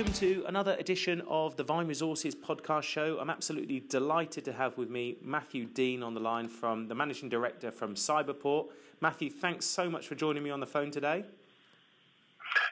[0.00, 3.18] Welcome to another edition of the Vine Resources podcast show.
[3.20, 7.28] I'm absolutely delighted to have with me Matthew Dean on the line from the managing
[7.28, 8.68] director from Cyberport.
[9.02, 11.22] Matthew, thanks so much for joining me on the phone today.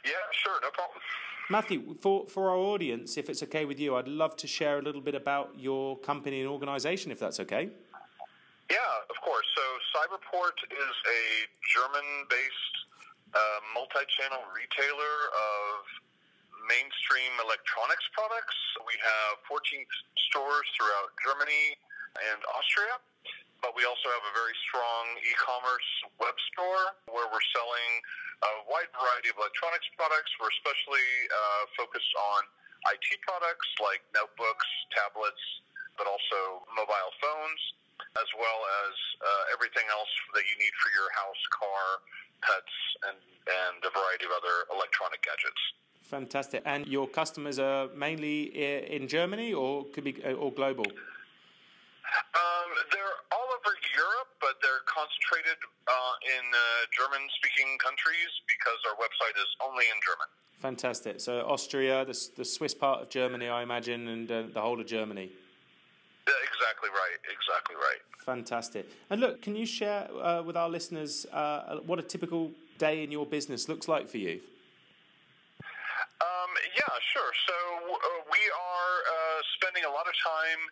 [0.06, 1.00] Yeah, sure, no problem.
[1.50, 4.82] Matthew, for, for our audience, if it's okay with you, I'd love to share a
[4.82, 7.68] little bit about your company and organization, if that's okay.
[8.70, 8.76] Yeah,
[9.10, 9.46] of course.
[9.54, 9.62] So,
[10.00, 11.20] Cyberport is a
[11.76, 12.76] German based
[13.34, 13.40] uh,
[13.74, 15.84] multi channel retailer of
[16.68, 18.56] mainstream electronics products.
[18.84, 19.82] We have 14
[20.28, 21.74] stores throughout Germany
[22.32, 23.00] and Austria,
[23.64, 25.88] but we also have a very strong e commerce
[26.20, 27.90] web store where we're selling
[28.44, 30.30] a wide variety of electronics products.
[30.38, 32.40] We're especially uh, focused on
[32.94, 35.42] IT products like notebooks, tablets,
[35.98, 37.60] but also mobile phones,
[38.20, 41.86] as well as uh, everything else that you need for your house, car,
[42.46, 42.76] pets,
[43.10, 45.58] and, and a variety of other electronic gadgets.
[46.08, 46.62] Fantastic.
[46.64, 48.44] And your customers are mainly
[48.96, 50.86] in Germany or could be uh, or global?
[50.88, 55.92] Um, they're all over Europe, but they're concentrated uh,
[56.24, 56.58] in uh,
[56.96, 60.28] German-speaking countries because our website is only in German.
[60.56, 61.20] Fantastic.
[61.20, 64.86] So Austria, the, the Swiss part of Germany, I imagine, and uh, the whole of
[64.86, 65.30] Germany.
[66.26, 67.18] Yeah, exactly right.
[67.24, 68.00] Exactly right.
[68.24, 68.88] Fantastic.
[69.10, 73.12] And look, can you share uh, with our listeners uh, what a typical day in
[73.12, 74.40] your business looks like for you?
[76.48, 77.32] Um, yeah, sure.
[77.44, 77.56] So
[77.92, 78.96] uh, we are
[79.58, 80.62] spending a lot of time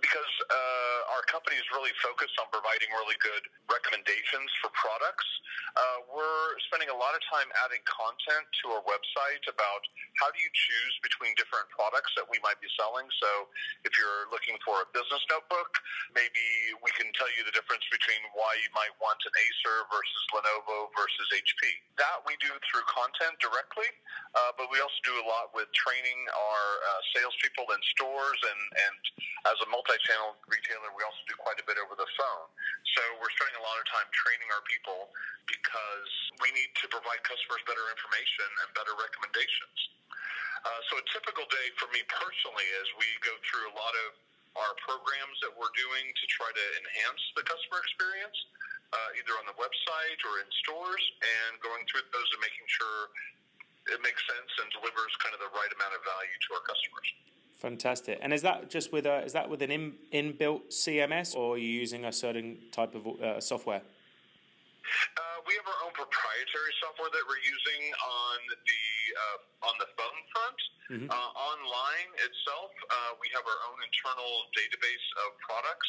[0.00, 5.26] because uh, our company is really focused on providing really good recommendations for products.
[5.74, 9.82] Uh, we're spending a lot of time adding content to our website about
[10.22, 13.06] how do you choose between different products that we might be selling.
[13.18, 13.50] So
[13.82, 15.74] if you're looking for a business notebook,
[16.14, 16.46] maybe
[16.78, 20.94] we can tell you the difference between why you might want an Acer versus Lenovo
[20.94, 21.62] versus HP.
[21.98, 23.90] That we do through content directly,
[24.38, 27.80] uh, but we also do a lot with training our uh, salespeople in
[28.14, 28.96] stores, and, and
[29.50, 32.46] as a multi-channel retailer, we also do quite a bit over the phone.
[32.94, 35.10] So we're spending a lot of time training our people
[35.50, 39.78] because we need to provide customers better information and better recommendations.
[40.62, 44.14] Uh, so a typical day for me personally is we go through a lot of
[44.62, 48.38] our programs that we're doing to try to enhance the customer experience,
[48.94, 53.10] uh, either on the website or in stores, and going through those and making sure
[53.90, 57.33] it makes sense and delivers kind of the right amount of value to our customers.
[57.56, 58.18] Fantastic.
[58.20, 61.58] And is that just with a is that with an in, inbuilt CMS, or are
[61.58, 63.80] you using a certain type of uh, software?
[63.80, 68.84] Uh, we have our own proprietary software that we're using on the
[69.16, 70.58] uh, on the phone front.
[70.92, 71.08] Mm-hmm.
[71.08, 75.88] Uh, online itself, uh, we have our own internal database of products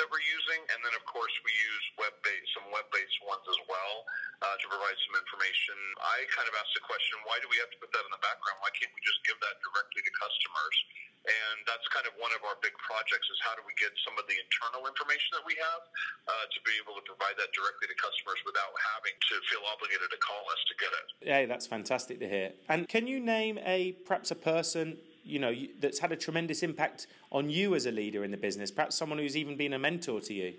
[0.00, 3.44] that we're using, and then of course we use web based some web based ones
[3.44, 3.94] as well
[4.40, 5.76] uh, to provide some information.
[6.00, 8.24] I kind of asked the question, why do we have to put that in the
[8.24, 8.64] background?
[8.64, 10.76] Why can't we just give that directly to customers?
[11.20, 14.16] And that's kind of one of our big projects is how do we get some
[14.16, 15.84] of the internal information that we have
[16.32, 20.08] uh, to be able to provide that directly to customers without having to feel obligated
[20.08, 21.06] to call us to get it.
[21.20, 22.56] Yeah, that's fantastic to hear.
[22.72, 27.06] And can you name a perhaps a person you know that's had a tremendous impact
[27.30, 28.70] on you as a leader in the business?
[28.70, 30.54] Perhaps someone who's even been a mentor to you.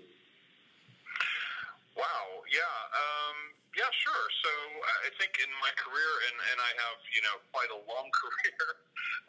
[1.96, 2.24] Wow.
[2.50, 2.76] Yeah.
[2.94, 3.36] Um,
[3.76, 3.90] yeah.
[3.92, 4.26] Sure.
[4.42, 4.50] So
[5.06, 8.66] I think in my career, and, and I have you know quite a long career.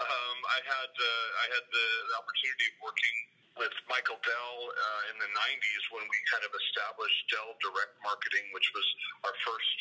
[0.01, 3.17] Um, I had uh, I had the, the opportunity of working
[3.57, 8.45] with Michael Dell uh, in the 90s when we kind of established Dell Direct Marketing,
[8.49, 8.87] which was
[9.29, 9.77] our first,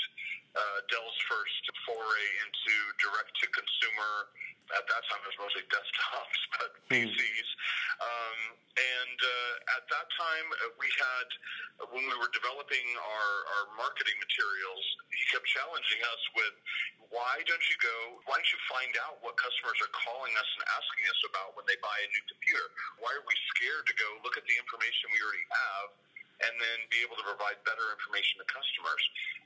[0.53, 4.13] uh, Dell's first foray into direct to consumer
[4.77, 7.09] at that time it was mostly desktops, but hmm.
[7.09, 7.49] PCs.
[8.03, 8.39] Um,
[8.73, 11.29] and uh, at that time, uh, we had,
[11.93, 16.55] when we were developing our, our marketing materials, he kept challenging us with,
[17.13, 20.65] why don't you go, why don't you find out what customers are calling us and
[20.73, 22.65] asking us about when they buy a new computer?
[22.97, 25.89] Why are we scared to go look at the information we already have
[26.49, 29.03] and then be able to provide better information to customers?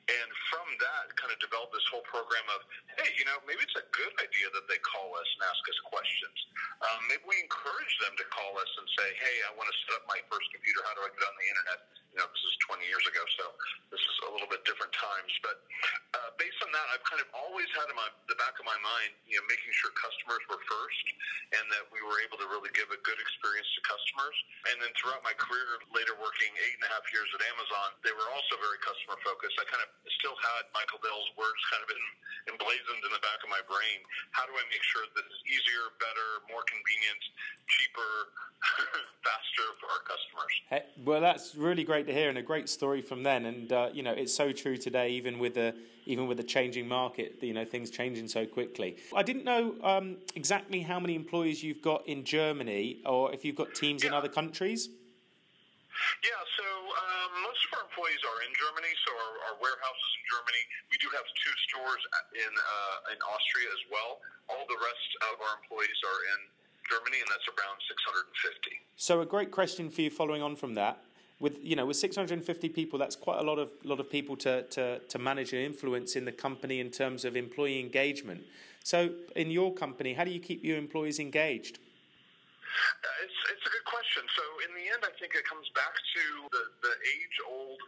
[0.07, 2.63] And from that, kind of develop this whole program of,
[2.95, 5.79] hey, you know, maybe it's a good idea that they call us and ask us
[5.91, 6.39] questions.
[6.87, 9.99] Um, maybe we encourage them to call us and say, hey, I want to set
[9.99, 10.81] up my first computer.
[10.87, 11.81] How do I get on the internet?
[12.17, 13.45] You know, this is 20 years ago, so
[13.93, 15.29] this is a little bit different times.
[15.45, 15.61] But
[16.17, 18.81] uh, based on that, I've kind of always had in my, the back of my
[18.81, 21.07] mind, you know, making sure customers were first
[21.61, 24.33] and that we were able to really give a good experience to customers.
[24.73, 28.17] And then throughout my career, later working eight and a half years at Amazon, they
[28.17, 29.61] were also very customer focused.
[29.61, 32.05] I kind of still had Michael Dell's words kind of in,
[32.57, 34.01] emblazoned in the back of my brain.
[34.33, 37.21] How do I make sure this is easier, better, more convenient,
[37.69, 38.33] cheaper,
[39.25, 40.55] faster for our customers.
[40.71, 43.47] Hey, well, that's really great to hear, and a great story from then.
[43.47, 45.75] And uh, you know, it's so true today, even with the
[46.07, 47.39] even with the changing market.
[47.41, 48.97] You know, things changing so quickly.
[49.15, 53.57] I didn't know um, exactly how many employees you've got in Germany, or if you've
[53.57, 54.09] got teams yeah.
[54.11, 54.89] in other countries.
[56.21, 58.93] Yeah, so um, most of our employees are in Germany.
[59.09, 60.63] So our, our warehouses in Germany.
[60.93, 62.03] We do have two stores
[62.37, 64.21] in uh, in Austria as well.
[64.53, 66.41] All the rest of our employees are in
[66.89, 68.87] Germany, and that's around 650.
[68.97, 71.03] So a great question for you, following on from that.
[71.39, 74.63] With you know, with 650 people, that's quite a lot of lot of people to,
[74.63, 78.43] to, to manage and influence in the company in terms of employee engagement.
[78.85, 81.79] So, in your company, how do you keep your employees engaged?
[83.03, 84.23] Uh, it's, it's a good question.
[84.35, 87.81] So in the end, I think it comes back to the, the age old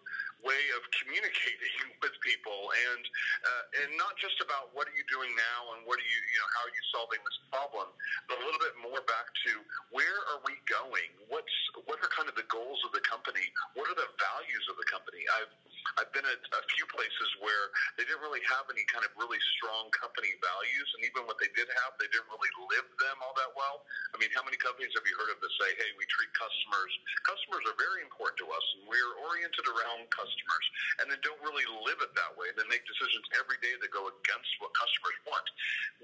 [0.46, 3.02] way of communicating with people, and
[3.42, 6.38] uh, and not just about what are you doing now and what are you you
[6.38, 7.90] know how are you solving this problem,
[8.30, 9.52] but a little bit more back to
[9.90, 11.10] where are we going?
[11.26, 11.56] What's
[11.90, 13.44] what are kind of the goals of the company?
[13.74, 15.26] What are the values of the company?
[15.42, 15.52] I've
[15.98, 19.40] I've been at a few places where they didn't really have any kind of really
[19.58, 23.34] strong company values, and even what they did have, they didn't really live them all
[23.34, 23.82] that well.
[24.14, 26.92] I mean, how many companies have you heard of that say, "Hey, we treat customers.
[27.26, 30.66] Customers are very important to us, and we're oriented around customers,"
[31.02, 32.54] and then don't really live it that way.
[32.54, 35.46] Then make decisions every day that go against what customers want.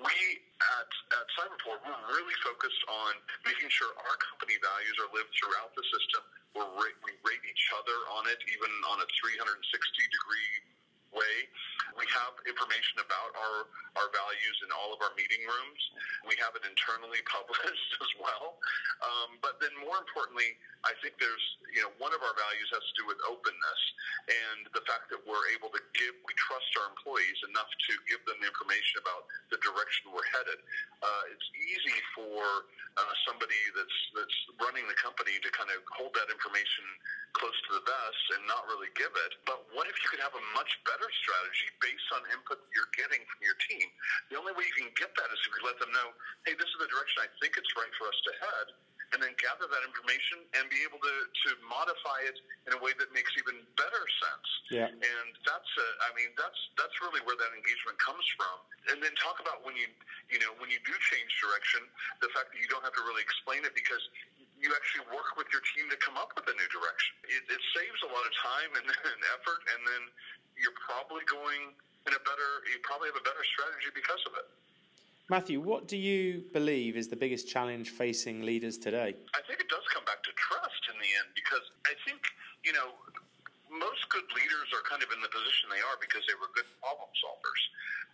[0.03, 5.31] We at at Cyberport, we're really focused on making sure our company values are lived
[5.39, 6.23] throughout the system
[6.55, 6.71] we're,
[7.03, 10.74] we rate each other on it, even on a 360 degree
[11.15, 11.35] way.
[11.95, 13.57] We have information about our,
[14.03, 15.83] our values in all of our meeting rooms.
[16.27, 18.59] We have it internally published as well.
[19.03, 22.83] Um, but then more importantly, I think there's, you know, one of our values has
[22.83, 23.83] to do with openness
[24.25, 26.17] and the fact that we're able to give,
[26.55, 30.63] trust our employees enough to give them the information about the direction we're headed.
[31.03, 32.39] Uh, it's easy for
[32.95, 36.87] uh, somebody that's that's running the company to kind of hold that information
[37.35, 39.33] close to the vest and not really give it.
[39.43, 43.27] But what if you could have a much better strategy based on input you're getting
[43.27, 43.91] from your team?
[44.31, 46.15] The only way you can get that is if you let them know,
[46.47, 48.67] hey, this is the direction I think it's right for us to head
[49.15, 51.17] and then gather that information and be able to,
[51.47, 52.35] to modify it
[52.67, 54.49] in a way that makes even better sense.
[54.75, 54.91] Yeah.
[54.91, 58.57] And that's, uh, I mean, that's that's really where that engagement comes from.
[58.93, 59.89] And then talk about when you,
[60.29, 61.89] you know, when you do change direction,
[62.21, 64.05] the fact that you don't have to really explain it because
[64.61, 67.17] you actually work with your team to come up with a new direction.
[67.25, 70.03] It, it saves a lot of time and, and effort, and then
[70.61, 71.73] you're probably going
[72.05, 74.47] in a better, you probably have a better strategy because of it.
[75.33, 79.17] Matthew, what do you believe is the biggest challenge facing leaders today?
[79.33, 82.21] I think it does come back to trust in the end because I think,
[82.61, 82.93] you know,
[83.79, 86.69] most good leaders are kind of in the position they are because they were good
[86.79, 87.63] problem solvers.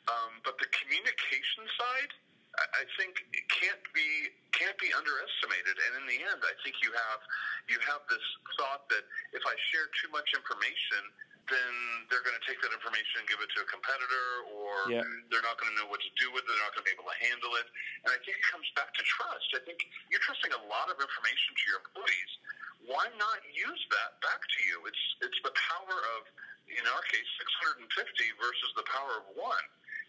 [0.09, 2.13] Um, but the communication side,
[2.59, 5.77] I think it can't be can't be underestimated.
[5.87, 7.21] And in the end, I think you have
[7.71, 8.25] you have this
[8.59, 9.05] thought that
[9.37, 11.03] if I share too much information,
[11.51, 11.73] then
[12.09, 15.05] they're going to take that information and give it to a competitor, or yeah.
[15.31, 16.51] they're not going to know what to do with it.
[16.51, 17.67] They're not going to be able to handle it.
[18.07, 19.51] And I think it comes back to trust.
[19.55, 22.33] I think you're trusting a lot of information to your employees.
[22.89, 24.77] Why not use that back to you?
[24.89, 26.21] It's it's the power of,
[26.69, 27.29] in our case,
[27.65, 27.87] 650
[28.41, 29.67] versus the power of one.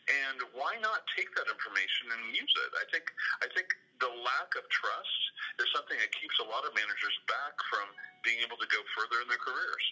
[0.10, 2.72] And why not take that information and use it?
[2.76, 3.06] I think
[3.44, 5.22] I think the lack of trust
[5.62, 7.86] is something that keeps a lot of managers back from
[8.26, 9.86] being able to go further in their careers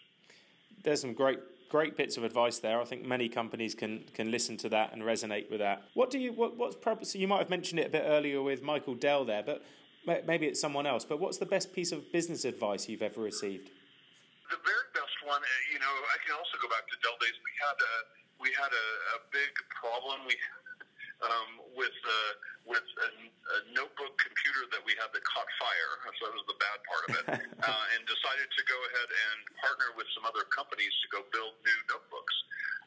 [0.83, 1.39] there's some great
[1.69, 2.81] great bits of advice there.
[2.81, 5.83] I think many companies can can listen to that and resonate with that.
[5.93, 6.77] What do you what what's
[7.09, 9.63] so you might have mentioned it a bit earlier with Michael Dell there, but
[10.05, 11.05] maybe it's someone else.
[11.05, 13.69] But what's the best piece of business advice you've ever received?
[14.49, 17.37] The very best one, uh, you know, I can also go back to Dell days.
[17.37, 17.93] We had a
[18.39, 20.23] we had a, a big problem.
[20.25, 20.33] We
[21.19, 22.33] um, with uh,
[22.65, 25.93] with a, a notebook computer that we had that caught fire.
[26.19, 27.25] So that was the bad part of it,
[27.69, 31.55] uh, and decided to go ahead and partner with some other companies to go build
[31.63, 32.35] new notebooks.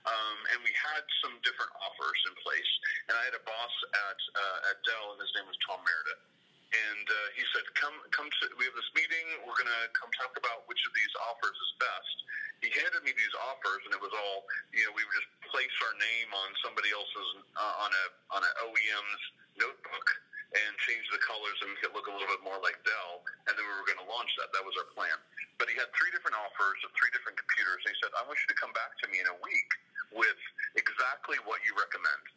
[0.04, 2.70] Um, and we had some different offers in place.
[3.08, 6.31] And I had a boss at uh, at Dell, and his name was Tom Meredith.
[6.72, 8.44] And uh, he said, "Come, come to.
[8.56, 9.26] We have this meeting.
[9.44, 12.16] We're to come talk about which of these offers is best."
[12.64, 15.74] He handed me these offers, and it was all, you know, we would just place
[15.84, 17.28] our name on somebody else's
[17.60, 18.04] uh, on a
[18.38, 19.22] on an OEM's
[19.60, 20.06] notebook
[20.52, 23.52] and change the colors and make it look a little bit more like Dell, and
[23.52, 24.52] then we were going to launch that.
[24.56, 25.16] That was our plan.
[25.60, 28.40] But he had three different offers of three different computers, and he said, "I want
[28.40, 29.70] you to come back to me in a week
[30.16, 30.40] with
[30.80, 32.31] exactly what you recommend."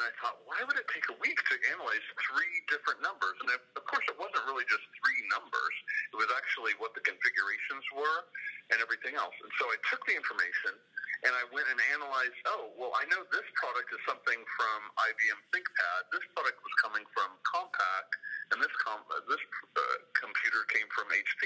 [0.00, 3.36] And I thought, why would it take a week to analyze three different numbers?
[3.44, 5.76] And of course, it wasn't really just three numbers.
[6.08, 8.24] It was actually what the configurations were
[8.72, 9.36] and everything else.
[9.44, 10.72] And so I took the information
[11.28, 14.78] and I went and analyzed, oh, well, I know this product is something from
[15.12, 16.00] IBM ThinkPad.
[16.16, 18.08] This product was coming from Compaq
[18.56, 19.44] and this com- this
[19.76, 21.44] uh, computer came from HP.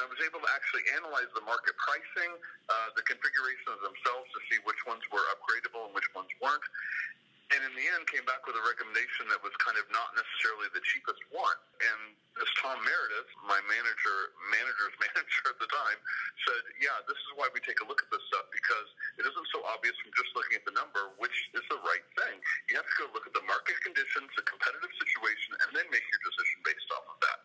[0.00, 2.32] I was able to actually analyze the market pricing,
[2.72, 6.64] uh, the configurations themselves to see which ones were upgradable and which ones weren't.
[7.50, 10.70] And in the end, came back with a recommendation that was kind of not necessarily
[10.70, 11.58] the cheapest one.
[11.82, 14.18] And this Tom Meredith, my manager,
[14.54, 15.98] manager's manager at the time,
[16.46, 18.88] said, "Yeah, this is why we take a look at this stuff because
[19.18, 22.38] it isn't so obvious from just looking at the number which is the right thing.
[22.70, 26.06] You have to go look at the market conditions, the competitive situation, and then make
[26.06, 27.38] your decision based off of that."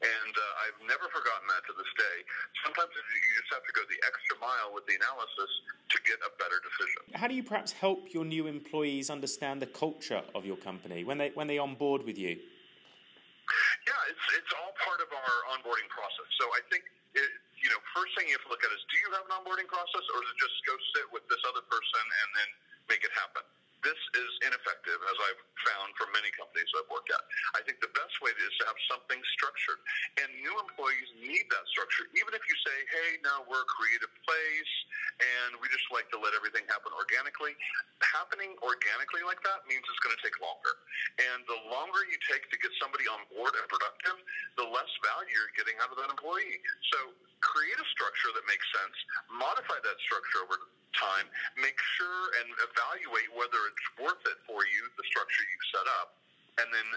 [0.00, 2.16] And uh, I've never forgotten that to this day.
[2.64, 5.50] Sometimes you just have to go the extra mile with the analysis
[5.92, 7.12] to get a better decision.
[7.20, 11.20] How do you perhaps help your new employees understand the culture of your company when
[11.20, 12.32] they when they on board with you?
[12.32, 16.28] Yeah, it's it's all part of our onboarding process.
[16.40, 17.28] So I think it,
[17.60, 19.68] you know, first thing you have to look at is, do you have an onboarding
[19.68, 22.48] process, or is it just go sit with this other person and then
[22.88, 23.44] make it happen?
[23.80, 27.22] This is ineffective, as I've found from many companies I've worked at.
[27.56, 29.80] I think the best way is to have something structured.
[30.20, 32.08] And new employees need that structure.
[32.16, 34.74] Even if you say, hey, no, we're a creative place
[35.20, 37.56] and we just like to let everything happen organically,
[38.04, 40.74] happening organically like that means it's going to take longer.
[41.20, 44.16] And the longer you take to get somebody on board and productive,
[44.56, 46.60] the less value you're getting out of that employee.
[46.92, 48.96] So create a structure that makes sense,
[49.32, 50.56] modify that structure over
[50.96, 51.26] time,
[51.58, 56.16] make sure and evaluate whether it's worth it for you, the structure you've set up,
[56.62, 56.88] and then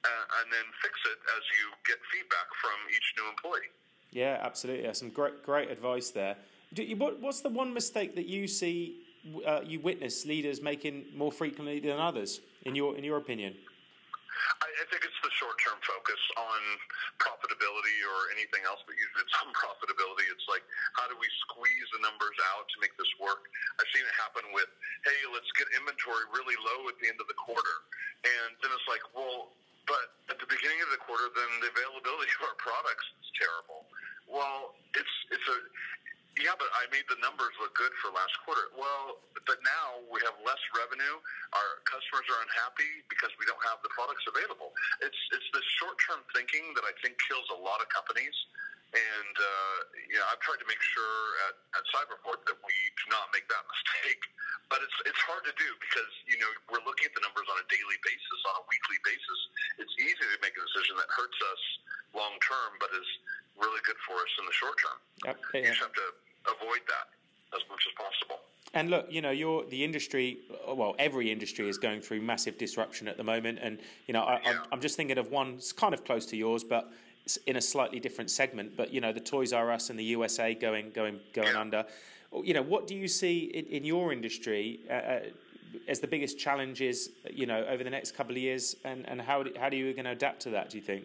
[0.00, 3.70] uh, and then fix it as you get feedback from each new employee.
[4.10, 4.86] Yeah, absolutely.
[4.86, 6.36] That's some great great advice there.
[6.74, 9.02] You, what, what's the one mistake that you see
[9.46, 13.54] uh, you witness leaders making more frequently than others, in your in your opinion?
[14.62, 16.60] I, I think it's the short term focus on
[17.20, 20.26] profitability or anything else, but usually it's on profitability.
[20.30, 20.64] It's like,
[20.98, 23.46] how do we squeeze the numbers out to make this work?
[23.78, 24.70] I've seen it happen with,
[25.06, 27.76] hey, let's get inventory really low at the end of the quarter.
[28.26, 29.52] And then it's like, well,
[29.88, 33.88] but at the beginning of the quarter, then the availability of our products is terrible.
[34.30, 35.58] Well, it's it's a
[36.40, 38.72] yeah, but I made the numbers look good for last quarter.
[38.72, 41.16] Well, but now we have less revenue.
[41.52, 44.72] Our customers are unhappy because we don't have the products available.
[45.04, 48.32] It's it's this short term thinking that I think kills a lot of companies.
[48.90, 49.76] And uh,
[50.10, 51.14] you know, I've tried to make sure
[51.46, 54.22] at, at Cyberport that we do not make that mistake.
[54.66, 57.58] But it's it's hard to do because you know we're looking at the numbers on
[57.60, 59.38] a daily basis, on a weekly basis.
[59.82, 61.62] It's easy to make a decision that hurts us
[62.14, 63.10] long term, but is
[63.58, 64.98] really good for us in the short term.
[65.26, 65.36] Yep.
[65.54, 66.06] You just have to
[66.46, 68.40] avoid that as much as possible.
[68.72, 70.38] And look, you know, you're the industry.
[70.68, 74.40] Well, every industry is going through massive disruption at the moment, and you know, I,
[74.44, 74.58] yeah.
[74.70, 76.92] I'm just thinking of one kind of close to yours, but
[77.46, 78.76] in a slightly different segment.
[78.76, 81.60] But you know, the Toys R Us in the USA going going going yeah.
[81.60, 81.84] under.
[82.44, 85.20] You know, what do you see in, in your industry uh, uh,
[85.88, 87.10] as the biggest challenges?
[87.28, 90.04] You know, over the next couple of years, and and how how do you going
[90.04, 90.70] to adapt to that?
[90.70, 91.04] Do you think?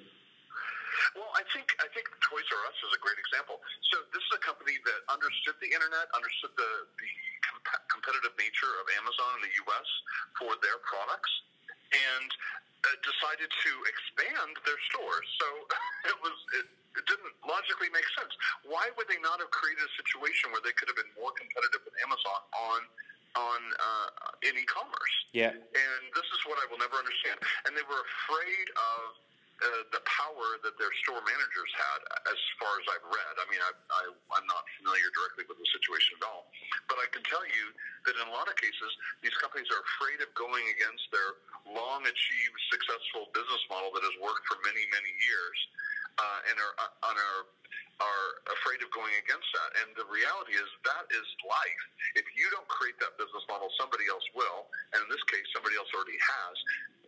[1.15, 3.63] Well, I think I think Toys R Us is a great example.
[3.95, 7.11] So this is a company that understood the internet, understood the the
[7.47, 9.87] comp- competitive nature of Amazon in the U.S.
[10.35, 11.31] for their products,
[11.95, 12.27] and
[12.83, 15.23] uh, decided to expand their stores.
[15.39, 15.47] So
[16.11, 16.67] it was it,
[16.99, 18.35] it didn't logically make sense.
[18.67, 21.87] Why would they not have created a situation where they could have been more competitive
[21.87, 22.81] with Amazon on
[23.39, 25.15] on uh, in e-commerce?
[25.31, 25.55] Yeah.
[25.55, 27.39] And this is what I will never understand.
[27.63, 29.23] And they were afraid of
[29.63, 33.33] uh, the power that their store managers had, as far as I've read.
[33.39, 34.01] I mean, I, I,
[34.35, 36.51] I'm not familiar directly with the situation at all,
[36.91, 37.65] but I can tell you
[38.09, 38.91] that in a lot of cases,
[39.23, 41.39] these companies are afraid of going against their
[41.71, 45.57] long achieved successful business model that has worked for many, many years,
[46.19, 47.43] uh, and are, uh, and are
[48.03, 49.69] are afraid of going against that.
[49.83, 51.83] And the reality is that is life.
[52.19, 54.67] If you don't create that business model, somebody else will.
[54.91, 56.55] And in this case, somebody else already has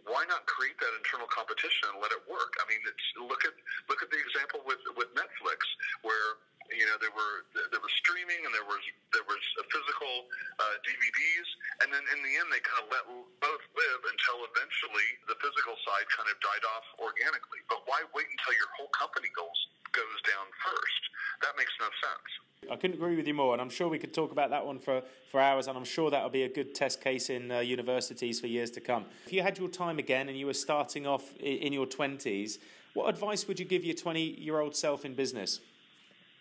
[0.07, 2.55] why not create that internal competition and let it work?
[2.59, 2.81] I mean,
[3.27, 3.53] look at
[3.91, 5.59] look at the example with with Netflix,
[6.03, 6.39] where
[6.71, 8.83] you know there were there was streaming and there was
[9.15, 10.27] there was physical
[10.59, 11.47] uh, DVDs,
[11.83, 13.03] and then in the end they kind of let
[13.39, 17.61] both live until eventually the physical side kind of died off organically.
[17.71, 19.59] But why wait until your whole company goes
[19.91, 21.01] goes down first?
[21.41, 22.71] That makes no sense.
[22.71, 24.79] I couldn't agree with you more, and I'm sure we could talk about that one
[24.79, 28.39] for, for hours, and I'm sure that'll be a good test case in uh, universities
[28.39, 29.05] for years to come.
[29.25, 32.57] If you had your time again and you were starting off in, in your 20s,
[32.93, 35.59] what advice would you give your 20 year old self in business?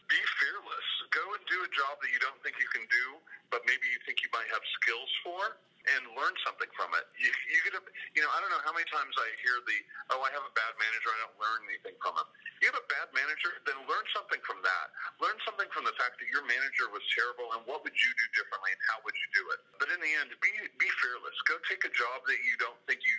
[0.09, 0.89] Be fearless.
[1.13, 3.07] Go and do a job that you don't think you can do,
[3.53, 7.07] but maybe you think you might have skills for and learn something from it.
[7.15, 7.83] You, you get a,
[8.19, 9.79] you know, I don't know how many times I hear the,
[10.15, 12.27] oh, I have a bad manager, I don't learn anything from him.
[12.59, 14.87] You have a bad manager, then learn something from that.
[15.23, 18.27] Learn something from the fact that your manager was terrible, and what would you do
[18.35, 19.61] differently, and how would you do it?
[19.79, 20.51] But in the end, be
[20.81, 21.37] be fearless.
[21.47, 23.19] Go take a job that you don't think you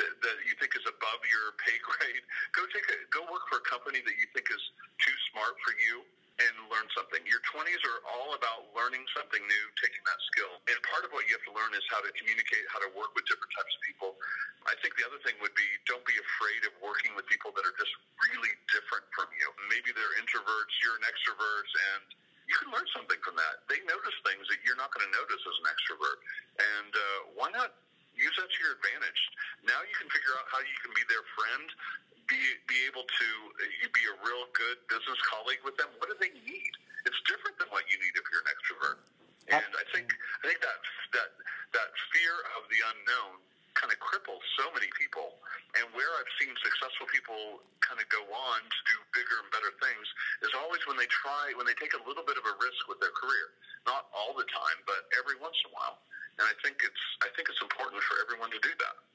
[0.00, 2.24] that, that you think is above your pay grade,
[2.54, 4.64] go take a, go work for a company that you think is
[5.02, 6.06] too smart for you
[6.40, 7.20] and learn something.
[7.28, 10.52] Your 20s are all about learning something new, taking that skill.
[10.72, 13.12] And part of what you have to learn is how to communicate, how to work
[13.12, 14.16] with different types of people.
[14.64, 17.64] I think the other thing would be don't be afraid of working with people that
[17.64, 17.92] are just
[18.28, 19.48] really different from you.
[19.68, 22.04] Maybe they're introverts, you're an extrovert, and
[22.48, 23.62] you can learn something from that.
[23.70, 26.18] They notice things that you're not going to notice as an extrovert.
[26.58, 27.02] And uh,
[27.38, 27.78] why not
[28.16, 29.20] use that to your advantage?
[29.64, 31.66] Now you can figure out how you can be their friend,
[32.30, 32.38] be
[32.70, 35.90] be able to uh, be a real good business colleague with them.
[35.98, 36.72] What do they need?
[37.04, 38.98] It's different than what you need if you're an extrovert.
[39.50, 40.78] And I think I think that
[41.18, 41.30] that
[41.74, 43.42] that fear of the unknown
[43.74, 45.38] kind of cripples so many people.
[45.78, 49.70] And where I've seen successful people kind of go on to do bigger and better
[49.78, 50.06] things
[50.42, 53.02] is always when they try when they take a little bit of a risk with
[53.02, 53.58] their career.
[53.90, 55.98] Not all the time, but every once in a while.
[56.38, 59.09] And I think it's I think it's important for everyone to do that.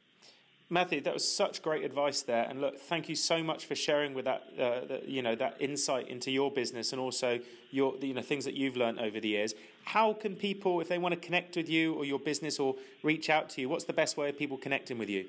[0.69, 4.15] Matthew, that was such great advice there, and look, thank you so much for sharing
[4.15, 8.15] with that, uh, the, you know, that insight into your business and also your, you
[8.15, 9.53] know, things that you've learned over the years.
[9.83, 13.29] How can people, if they want to connect with you or your business or reach
[13.29, 15.25] out to you, what's the best way of people connecting with you?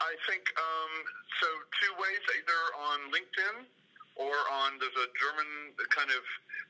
[0.00, 0.92] I think um,
[1.40, 1.48] so.
[1.82, 2.60] Two ways: either
[2.94, 3.66] on LinkedIn
[4.14, 6.22] or on there's a German kind of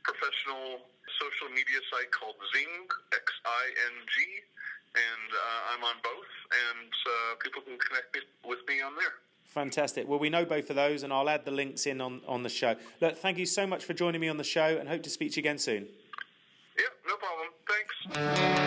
[0.09, 0.89] professional
[1.21, 4.17] social media site called Xing X I N G
[4.95, 6.33] and uh, I'm on both,
[6.71, 9.15] and uh, people can connect with me on there.
[9.47, 10.09] Fantastic.
[10.09, 12.49] Well, we know both of those, and I'll add the links in on, on the
[12.49, 12.77] show.
[13.01, 15.33] Look, thank you so much for joining me on the show, and hope to speak
[15.33, 15.89] to you again soon.
[16.79, 17.49] Yeah, no problem.
[17.69, 18.62] Thanks.